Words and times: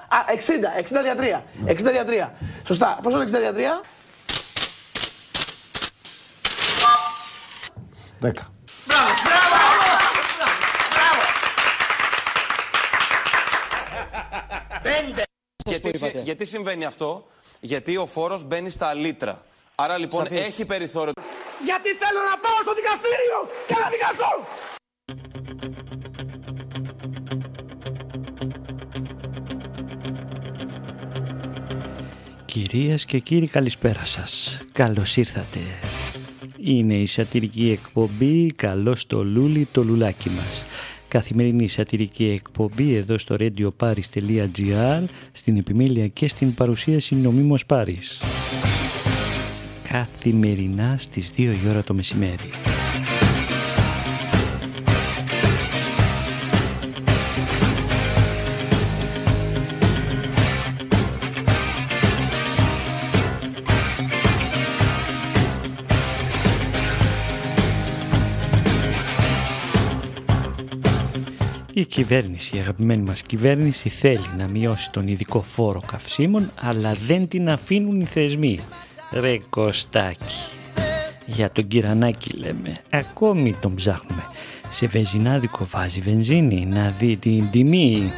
Α, 0.07 0.17
60, 0.33 0.69
60 0.77 1.01
δια 1.03 1.15
3. 1.15 1.43
60 1.65 1.91
δια 1.91 2.05
3. 2.05 2.31
Σωστά. 2.67 2.99
Πόσο 3.03 3.15
είναι 3.15 3.25
60 3.25 3.39
δια 3.39 3.53
3. 3.53 3.81
Δέκα. 8.23 8.47
Γιατί, 15.65 15.97
συ- 15.97 16.17
γιατί 16.23 16.45
συμβαίνει 16.45 16.85
αυτό, 16.85 17.27
γιατί 17.59 17.97
ο 17.97 18.05
φόρος 18.05 18.43
μπαίνει 18.43 18.69
στα 18.69 18.93
λίτρα. 18.93 19.45
Άρα 19.75 19.97
λοιπόν 19.97 20.25
έχει 20.29 20.65
περιθώριο. 20.65 21.13
Γιατί 21.65 21.89
θέλω 21.89 22.19
να 22.29 22.37
πάω 22.37 22.59
στο 22.61 22.73
δικαστήριο 22.73 23.37
και 23.67 23.73
να 23.81 23.89
δικαστώ. 23.89 24.31
Κυρίες 32.45 33.05
και 33.05 33.19
κύριοι 33.19 33.47
καλησπέρα 33.47 34.05
σας. 34.05 34.59
Καλώς 34.71 35.17
ήρθατε. 35.17 35.59
Είναι 36.65 36.93
η 36.93 37.05
σατυρική 37.05 37.69
εκπομπή 37.69 38.51
«Καλώς 38.55 39.05
το 39.07 39.23
λούλι 39.23 39.67
το 39.71 39.83
λουλάκι 39.83 40.29
μας». 40.29 40.65
Καθημερινή 41.07 41.67
σατυρική 41.67 42.25
εκπομπή 42.25 42.93
εδώ 42.93 43.17
στο 43.17 43.35
radioparis.gr 43.39 45.03
στην 45.31 45.57
επιμέλεια 45.57 46.07
και 46.07 46.27
στην 46.27 46.53
παρουσίαση 46.53 47.15
νομίμως 47.15 47.65
Πάρης. 47.65 48.23
Καθημερινά 49.89 50.95
στις 50.99 51.31
2 51.37 51.39
η 51.39 51.69
ώρα 51.69 51.83
το 51.83 51.93
μεσημέρι. 51.93 52.72
Η 71.75 71.85
κυβέρνηση, 71.85 72.57
η 72.57 72.59
αγαπημένη 72.59 73.01
μας 73.01 73.21
κυβέρνηση 73.21 73.89
θέλει 73.89 74.29
να 74.37 74.47
μειώσει 74.47 74.91
τον 74.91 75.07
ειδικό 75.07 75.41
φόρο 75.41 75.81
καυσίμων 75.85 76.51
αλλά 76.61 76.97
δεν 77.05 77.27
την 77.27 77.49
αφήνουν 77.49 78.01
οι 78.01 78.05
θεσμοί. 78.05 78.59
Ρε 79.11 79.37
Κωστάκη. 79.49 80.35
Για 81.25 81.51
τον 81.51 81.67
Κυρανάκη 81.67 82.37
λέμε, 82.37 82.77
ακόμη 82.89 83.55
τον 83.61 83.75
ψάχνουμε. 83.75 84.23
Σε 84.69 84.87
βενζινάδικο 84.87 85.65
βάζει 85.65 85.99
βενζίνη 85.99 86.65
να 86.65 86.95
δει 86.99 87.17
την 87.17 87.49
τιμή. 87.49 88.11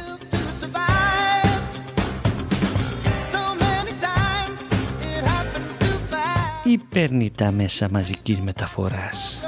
Ή 6.64 6.78
παίρνει 6.88 7.30
τα 7.34 7.50
μέσα 7.50 7.88
μαζικής 7.90 8.40
μεταφοράς. 8.40 9.42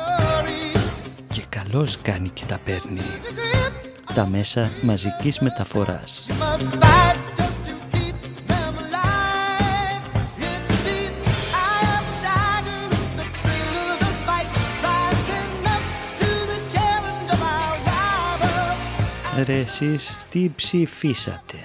Και 1.28 1.42
καλώς 1.48 1.98
κάνει 2.02 2.28
και 2.28 2.42
τα 2.48 2.58
παίρνει 2.64 3.00
τα 4.18 4.26
μέσα 4.26 4.70
μαζικής 4.82 5.38
μεταφοράς. 5.38 6.26
Ρε 19.44 19.58
εσείς 19.58 20.16
τι 20.30 20.50
ψηφίσατε; 20.56 21.56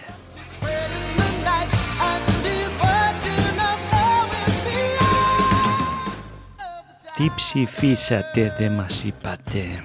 Τι 7.16 7.32
ψηφίσατε 7.36 8.56
δεν 8.58 8.72
μας 8.72 9.04
είπατε; 9.04 9.84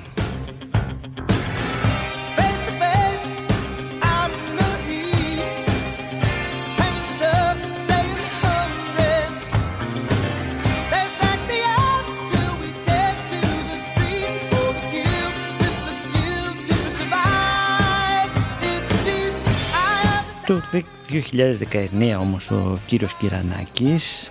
Το 20.48 20.60
2019 20.70 22.16
όμως 22.20 22.50
ο 22.50 22.78
κύριος 22.86 23.14
Κυρανάκης 23.14 24.30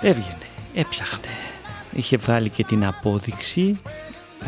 έβγαινε, 0.00 0.46
έψαχνε. 0.74 1.28
Είχε 1.92 2.16
βάλει 2.16 2.48
και 2.48 2.64
την 2.64 2.86
απόδειξη 2.86 3.80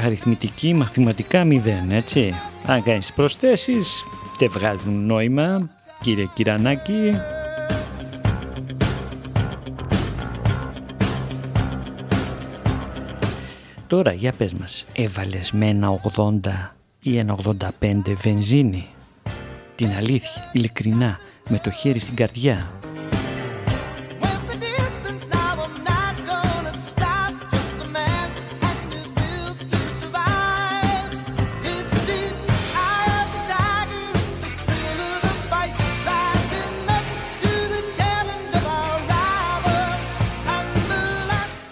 αριθμητική, 0.05 0.75
μαθηματικά 0.75 1.45
μηδέν, 1.45 1.91
έτσι. 1.91 2.35
Αν 2.67 2.83
κάνεις 2.83 3.13
προσθέσεις, 3.13 4.05
δεν 4.39 4.51
βγάζουν 4.51 5.07
νόημα, 5.07 5.71
κύριε 6.01 6.27
Κυρανάκη. 6.35 7.15
Τώρα, 13.87 14.13
για 14.13 14.33
πες 14.33 14.53
μας, 14.53 14.85
έβαλες 14.93 15.53
με 15.53 15.67
ένα 15.67 16.01
80 16.17 16.75
ή 17.03 17.19
ένα 17.19 17.37
85 17.81 18.15
βενζίνη; 18.15 18.89
Την 19.81 19.93
αλήθεια, 19.97 20.51
ειλικρινά, 20.53 21.19
με 21.49 21.59
το 21.59 21.71
χέρι 21.71 21.99
στην 21.99 22.15
καρδιά. 22.15 22.71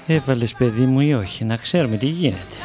Έβαλες 0.06 0.52
παιδί 0.52 0.86
μου 0.86 1.00
ή 1.00 1.14
όχι, 1.14 1.44
να 1.44 1.56
ξέρουμε 1.56 1.96
τι 1.96 2.06
γίνεται. 2.06 2.57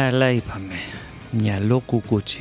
Αλλά 0.00 0.30
είπαμε, 0.30 0.74
μυαλό 1.30 1.78
κουκούτσι. 1.86 2.40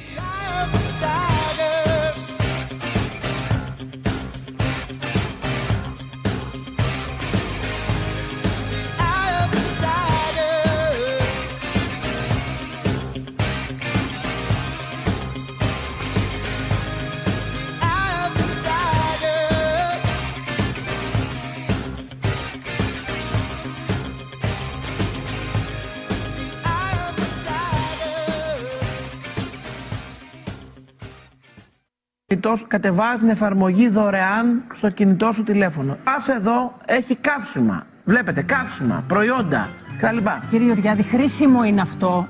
Κατεβάζει 32.67 33.19
την 33.19 33.29
εφαρμογή 33.29 33.89
δωρεάν 33.89 34.63
στο 34.73 34.89
κινητό 34.89 35.31
σου 35.31 35.43
τηλέφωνο. 35.43 35.97
Πας 36.03 36.27
εδώ, 36.27 36.77
έχει 36.85 37.15
καύσιμα. 37.15 37.85
Βλέπετε, 38.03 38.41
καύσιμα, 38.41 39.03
προϊόντα 39.07 39.69
κτλ. 39.97 40.17
Κύριε 40.49 40.65
Γεωργιάδη, 40.65 41.03
χρήσιμο 41.03 41.63
είναι 41.63 41.81
αυτό. 41.81 42.27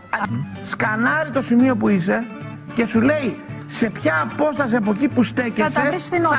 Σκανάρει 0.63 1.29
το 1.29 1.41
σημείο 1.41 1.75
που 1.75 1.87
είσαι 1.87 2.23
και 2.75 2.85
σου 2.85 3.01
λέει 3.01 3.39
σε 3.67 3.89
ποια 3.89 4.27
απόσταση 4.31 4.75
από 4.75 4.91
εκεί 4.91 5.07
που 5.07 5.23
στέκεσαι 5.23 5.69
θα, 5.69 5.81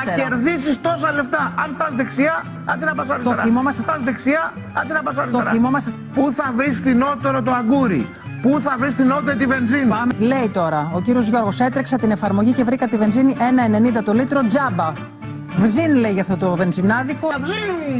θα 0.05 0.11
κερδίσεις 0.15 0.81
τόσα 0.81 1.11
λεφτά. 1.11 1.53
Αν 1.63 1.75
πας 1.77 1.93
δεξιά, 1.95 2.43
αντί 2.65 2.85
να 2.85 2.93
πας 2.93 3.09
αριστερά. 3.09 3.35
Το 3.35 3.41
θυμόμαστε. 3.41 3.81
Πας 3.81 4.01
δεξιά, 4.03 4.53
αντί 4.73 4.91
να 4.91 5.01
πας 5.01 5.17
αριστερά. 5.17 5.43
Το 5.43 5.49
θυμόμαστε. 5.49 5.91
Πού 6.13 6.31
θα 6.35 6.53
βρεις 6.55 6.77
φθηνότερο 6.77 7.41
το 7.41 7.51
αγκούρι. 7.51 8.07
Πού 8.41 8.59
θα 8.59 8.75
βρεις 8.79 8.93
φθηνότερη 8.93 9.37
τη 9.37 9.45
βενζίνη; 9.45 9.89
Πάμε. 9.89 10.13
Λέει 10.19 10.49
τώρα 10.53 10.91
ο 10.93 11.01
κύριος 11.01 11.27
Γιώργος, 11.27 11.59
έτρεξα 11.59 11.97
την 11.97 12.11
εφαρμογή 12.11 12.51
και 12.51 12.63
βρήκα 12.63 12.87
τη 12.87 12.97
βενζίνη 12.97 13.35
1,90 13.97 14.03
το 14.03 14.13
λίτρο 14.13 14.47
τζάμπα. 14.47 14.91
Βζίν 15.57 15.95
λέει 15.95 16.11
για 16.11 16.21
αυτό 16.21 16.37
το 16.37 16.55
βενζινάδικο. 16.55 17.27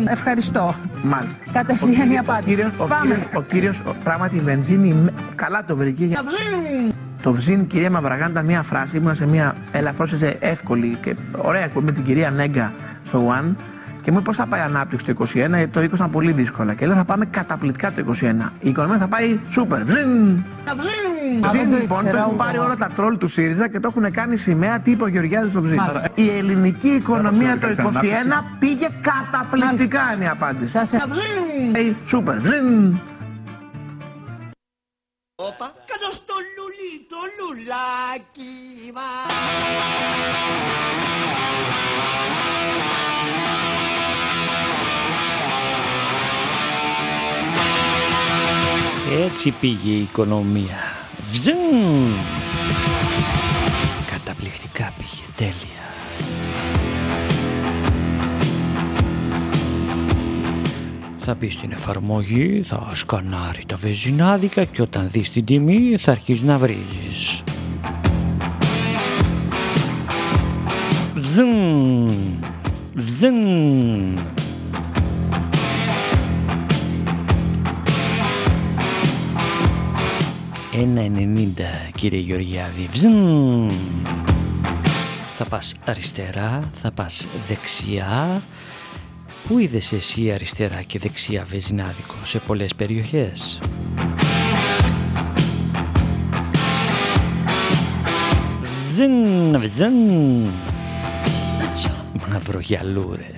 Ευχαριστώ. 0.08 0.76
Μάλιστα. 1.04 1.38
Κατευθείαν 1.54 2.12
η 2.12 2.18
απάντηση. 2.18 2.72
Ο 2.78 2.88
κύριος, 2.88 3.20
ο 3.34 3.42
κύριος, 3.42 3.82
πράγματι 4.04 4.36
η 4.36 4.40
βενζίνη, 4.40 5.06
καλά 5.36 5.64
το 5.68 5.76
βρήκε. 5.76 6.10
Το 7.22 7.34
βζίν, 7.34 7.68
κυρία 7.68 7.90
Μαυραγάν, 7.90 8.32
ήταν 8.32 8.46
μια 8.46 8.62
φράση. 8.62 8.98
Ήμουν 8.98 9.16
σε 9.16 9.28
μια 9.28 9.56
ελαφρώ 9.72 10.08
εύκολη 10.40 10.98
και 11.02 11.16
ωραία 11.38 11.64
εκπομπή 11.64 11.86
με 11.86 11.92
την 11.92 12.04
κυρία 12.04 12.30
Νέγκα 12.32 12.72
στο 13.08 13.28
One. 13.40 13.56
Και 14.02 14.12
μου 14.12 14.18
είπε 14.18 14.26
πώ 14.26 14.34
θα 14.34 14.46
πάει 14.46 14.60
η 14.60 14.64
ανάπτυξη 14.64 15.06
το 15.06 15.26
2021, 15.26 15.34
γιατί 15.34 15.68
το 15.68 15.80
20 15.80 15.84
ήταν 15.84 16.12
πολύ 16.12 16.32
δύσκολα. 16.32 16.74
Και 16.74 16.86
λέω 16.86 16.96
θα 16.96 17.04
πάμε 17.04 17.26
καταπληκτικά 17.26 17.92
το 17.92 18.16
2021. 18.22 18.52
Η 18.60 18.70
οικονομία 18.70 18.98
θα 18.98 19.08
πάει 19.08 19.40
σούπερ. 19.50 19.84
Βζίν! 19.84 20.44
Βζίν 21.52 21.74
λοιπόν, 21.80 22.10
το 22.10 22.18
έχουν 22.18 22.36
πάρει 22.36 22.58
όλα 22.58 22.76
τα 22.76 22.90
τρόλ 22.96 23.18
του 23.18 23.28
ΣΥΡΙΖΑ 23.28 23.68
και 23.68 23.80
το 23.80 23.94
έχουν 23.96 24.12
κάνει 24.12 24.38
σημαία 24.38 24.80
τύπο 24.80 25.08
Γεωργιάδης 25.08 25.52
στο 25.52 25.62
Βζίν. 25.62 25.80
Η 26.16 26.30
ελληνική 26.38 26.88
οικονομία 26.88 27.58
το 27.60 27.68
2021 27.68 27.84
πήγε 28.60 28.88
καταπληκτικά 29.02 30.02
είναι 30.16 30.24
η 30.24 30.28
απάντηση. 30.28 30.78
Βζίν! 30.80 31.96
Σούπερ. 32.06 32.40
Βζίν! 32.40 33.00
Όπα, 35.36 35.74
κάτω 35.86 36.12
στο 36.12 36.34
λουλί, 36.56 37.06
το 37.10 37.18
λουλάκι 37.38 38.92
μας. 38.94 39.30
Έτσι 49.26 49.52
πήγε 49.52 49.92
η 49.92 50.02
οικονομία. 50.02 50.78
Βζουν! 51.32 52.14
Καταπληκτικά 54.12 54.94
πήγε, 54.98 55.24
τέλεια. 55.36 55.54
Θα 61.20 61.34
μπει 61.34 61.50
στην 61.50 61.72
εφαρμογή, 61.72 62.64
θα 62.68 62.92
σκανάρει 62.94 63.64
τα 63.68 63.76
βεζινάδικα 63.76 64.64
και 64.64 64.82
όταν 64.82 65.10
δεις 65.12 65.30
την 65.30 65.46
τιμή 65.46 65.98
θα 65.98 66.12
αρχίσεις 66.12 66.44
να 66.44 66.58
βρίζεις. 66.58 67.44
Βζουν! 71.16 72.12
Βζουν! 72.94 74.39
Ένα 80.82 81.02
90 81.02 81.92
κύριε 81.96 82.20
Γεωργιάδη. 82.20 82.88
Βζν. 82.92 83.70
Θα 85.36 85.46
πας 85.46 85.76
αριστερά, 85.86 86.72
θα 86.82 86.92
πας 86.92 87.28
δεξιά. 87.48 88.42
Πού 89.48 89.58
είδες 89.58 89.92
εσύ 89.92 90.32
αριστερά 90.32 90.82
και 90.82 91.00
δεξιά 91.00 91.46
βεζινάδικο 91.50 92.16
σε 92.24 92.40
πολλές 92.40 92.76
περιοχές; 92.76 93.60
Βζν, 98.90 99.60
βζν. 99.60 99.94
Μαύρο 102.32 102.60
γυαλού 102.60 103.14
ρε. 103.16 103.32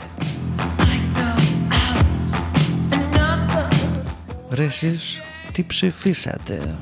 Ρε 4.50 4.64
εσείς 4.64 5.22
τι 5.52 5.64
ψηφίσατε; 5.64 6.78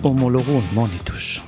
Ομολογούν 0.00 0.62
μόνοι 0.72 1.00
τους. 1.04 1.42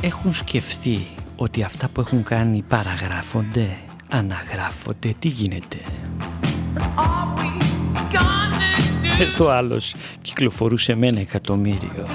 Έχουν 0.00 0.34
σκεφτεί 0.34 1.06
ότι 1.40 1.62
αυτά 1.62 1.88
που 1.88 2.00
έχουν 2.00 2.22
κάνει 2.22 2.64
παραγράφονται, 2.68 3.68
αναγράφονται, 4.08 5.14
τι 5.18 5.28
γίνεται; 5.28 5.78
Εδώ 9.20 9.44
ο 9.44 9.50
άλλος 9.50 9.94
κυκλοφορούσε 10.22 10.94
με 10.94 11.06
ένα 11.06 11.20
εκατομμύριο. 11.20 12.06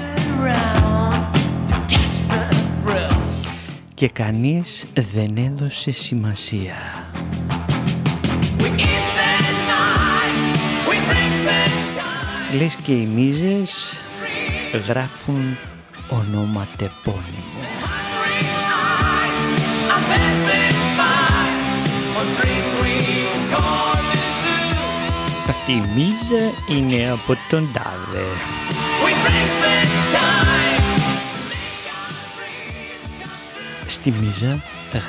Και 3.94 4.08
κανείς 4.08 4.86
δεν 5.14 5.36
έδωσε 5.36 5.90
σημασία. 5.90 6.74
Λες 12.56 12.76
και 12.76 12.92
οι 12.92 13.06
μίζες 13.06 13.94
γράφουν 14.86 15.56
ονοματεπώνυμο. 16.08 17.53
Αυτή 25.66 25.76
η 25.76 25.84
μίζα 25.94 26.52
είναι 26.68 27.10
από 27.10 27.36
τον 27.48 27.68
Τάδε. 27.72 28.24
Στη 33.86 34.10
μίζα 34.10 34.62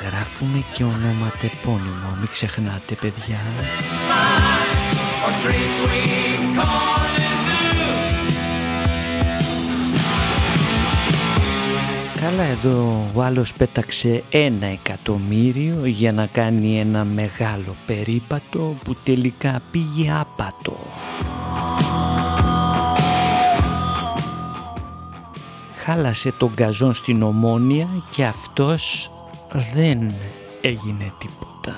γράφουμε 0.06 0.64
και 0.72 0.84
ονοματεπώνυμο, 0.84 2.16
μην 2.20 2.28
ξεχνάτε 2.30 2.94
παιδιά. 2.94 3.40
Καλά 12.20 12.42
εδώ 12.42 13.10
ο 13.14 13.22
άλλος 13.22 13.52
πέταξε 13.52 14.22
ένα 14.30 14.66
εκατομμύριο 14.66 15.86
για 15.86 16.12
να 16.12 16.26
κάνει 16.26 16.80
ένα 16.80 17.04
μεγάλο 17.04 17.76
περίπατο 17.86 18.74
που 18.84 18.96
τελικά 19.04 19.60
πήγε 19.70 20.12
άπατο. 20.20 20.76
Χάλασε 25.76 26.32
τον 26.32 26.54
καζόν 26.54 26.94
στην 26.94 27.22
ομόνια 27.22 27.88
και 28.10 28.24
αυτός 28.24 29.10
δεν 29.74 30.12
έγινε 30.60 31.12
τίποτα. 31.18 31.74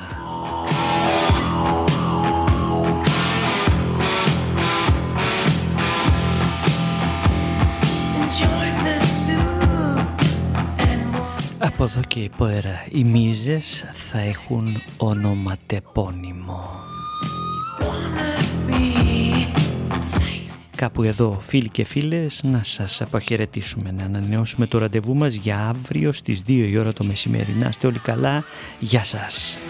Από 11.59 11.85
εδώ 11.85 12.01
και 12.07 12.31
πέρα 12.37 12.87
οι 12.91 13.05
μίζες 13.05 13.85
θα 13.93 14.19
έχουν 14.19 14.83
ονοματεπώνυμο. 14.97 16.71
Κάπου 20.77 21.03
εδώ 21.03 21.37
φίλοι 21.41 21.69
και 21.69 21.85
φίλες 21.85 22.43
να 22.45 22.61
σας 22.63 23.01
αποχαιρετήσουμε, 23.01 23.91
να 23.91 24.05
ανανεώσουμε 24.05 24.67
το 24.67 24.79
ραντεβού 24.79 25.15
μας 25.15 25.35
για 25.35 25.69
αύριο 25.69 26.13
στις 26.13 26.43
2 26.47 26.69
η 26.71 26.79
ώρα 26.79 26.93
το 26.93 27.05
μεσημέρι. 27.05 27.53
Να 27.53 27.69
είστε 27.69 27.87
όλοι 27.87 27.99
καλά, 27.99 28.45
γεια 28.79 29.05
σας! 29.05 29.63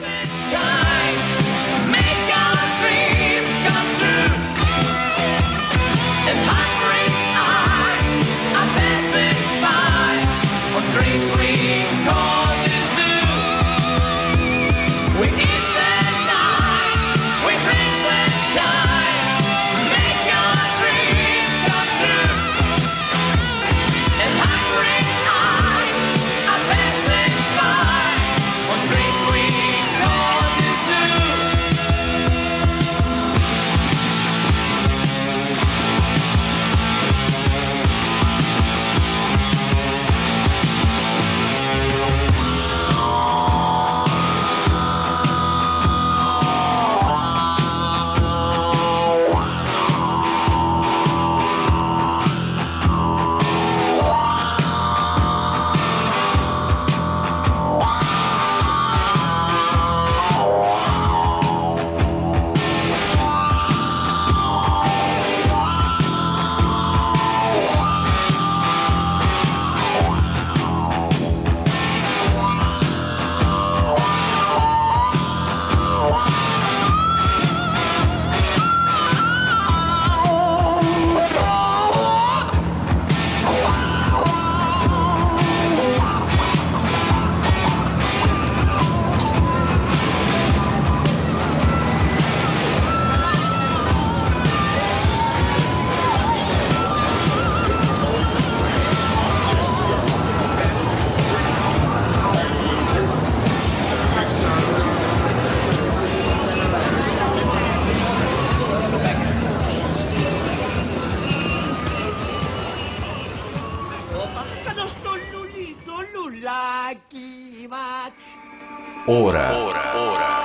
Κάτω 114.65 114.89
στο 114.89 115.11
λουλί, 115.33 115.77